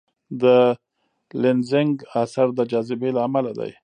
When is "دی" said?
3.59-3.71